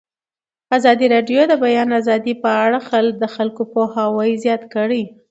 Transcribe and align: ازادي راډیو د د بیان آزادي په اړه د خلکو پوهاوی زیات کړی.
ازادي 0.77 1.05
راډیو 1.15 1.39
د 1.47 1.49
د 1.51 1.53
بیان 1.63 1.89
آزادي 1.99 2.33
په 2.43 2.49
اړه 2.63 2.79
د 3.21 3.23
خلکو 3.35 3.61
پوهاوی 3.73 4.31
زیات 4.43 4.63
کړی. 4.73 5.03